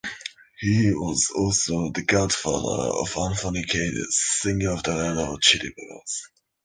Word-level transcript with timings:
He 0.57 0.91
was 0.95 1.27
also 1.35 1.91
the 1.91 2.01
godfather 2.01 2.89
of 2.91 3.15
Anthony 3.15 3.61
Kiedis, 3.63 4.39
singer 4.41 4.71
of 4.71 4.81
the 4.81 4.95
Red 4.97 5.17
Hot 5.23 5.41
Chili 5.41 5.69
Peppers. 5.69 6.23